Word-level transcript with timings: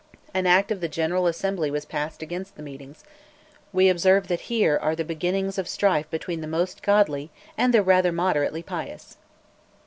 An 0.33 0.47
Act 0.47 0.71
of 0.71 0.81
the 0.81 0.87
General 0.87 1.27
Assembly 1.27 1.69
was 1.69 1.85
passed 1.85 2.23
against 2.23 2.55
the 2.55 2.63
meetings; 2.63 3.03
we 3.71 3.87
observe 3.87 4.29
that 4.29 4.49
here 4.49 4.79
are 4.81 4.95
the 4.95 5.03
beginnings 5.05 5.59
of 5.59 5.67
strife 5.69 6.09
between 6.09 6.41
the 6.41 6.47
most 6.47 6.81
godly 6.81 7.29
and 7.55 7.71
the 7.71 7.83
rather 7.83 8.11
moderately 8.11 8.63
pious. 8.63 9.17